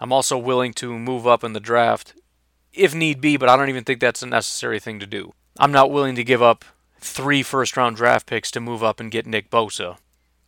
[0.01, 2.13] I'm also willing to move up in the draft
[2.75, 5.33] if need be, but I don't even think that's a necessary thing to do.
[5.57, 6.65] I'm not willing to give up
[6.99, 9.97] three first round draft picks to move up and get Nick Bosa.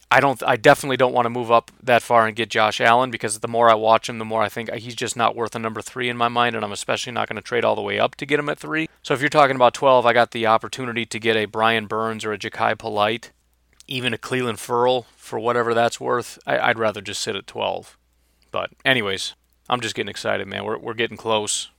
[0.10, 0.42] I don't.
[0.44, 3.48] I definitely don't want to move up that far and get Josh Allen because the
[3.48, 6.08] more I watch him, the more I think he's just not worth a number three
[6.08, 8.26] in my mind, and I'm especially not going to trade all the way up to
[8.26, 8.88] get him at three.
[9.04, 12.24] So if you're talking about 12, I got the opportunity to get a Brian Burns
[12.24, 13.32] or a Jachai Polite,
[13.88, 16.40] even a Clelin Ferrell for whatever that's worth.
[16.48, 17.98] I, would rather just sit at 12.
[18.50, 19.36] But anyways,
[19.70, 20.64] I'm just getting excited, man.
[20.64, 21.70] We're we're getting close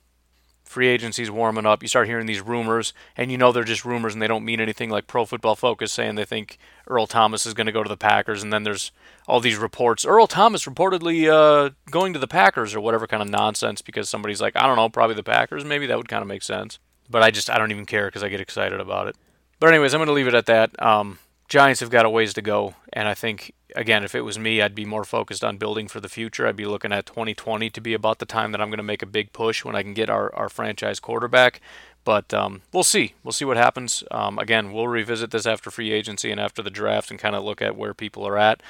[0.69, 1.81] free agency's warming up.
[1.81, 4.61] You start hearing these rumors, and you know they're just rumors and they don't mean
[4.61, 4.91] anything.
[4.91, 7.97] Like Pro Football Focus saying they think Earl Thomas is going to go to the
[7.97, 8.91] Packers, and then there's
[9.27, 10.05] all these reports.
[10.05, 14.41] Earl Thomas reportedly uh, going to the Packers or whatever kind of nonsense because somebody's
[14.41, 15.65] like, I don't know, probably the Packers.
[15.65, 16.77] Maybe that would kind of make sense.
[17.09, 19.15] But I just I don't even care because I get excited about it.
[19.59, 20.79] But anyways, I'm going to leave it at that.
[20.81, 21.17] Um,
[21.49, 24.61] Giants have got a ways to go, and I think again, if it was me,
[24.61, 26.47] I'd be more focused on building for the future.
[26.47, 29.01] I'd be looking at 2020 to be about the time that I'm going to make
[29.01, 31.59] a big push when I can get our, our franchise quarterback.
[32.03, 33.13] But um, we'll see.
[33.23, 34.03] We'll see what happens.
[34.11, 37.43] Um, again, we'll revisit this after free agency and after the draft and kind of
[37.43, 38.61] look at where people are at.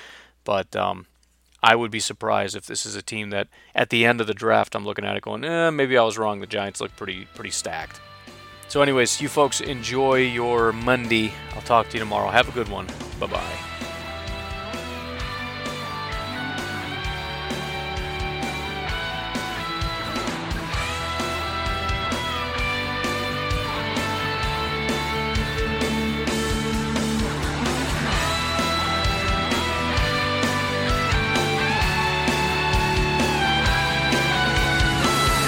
[0.44, 1.06] But um,
[1.62, 4.34] I would be surprised if this is a team that at the end of the
[4.34, 6.40] draft I'm looking at it going, eh, maybe I was wrong.
[6.40, 8.00] The Giants look pretty pretty stacked.
[8.70, 11.34] So, anyways, you folks enjoy your Monday.
[11.56, 12.30] I'll talk to you tomorrow.
[12.30, 12.88] Have a good one.
[13.20, 13.69] Bye bye.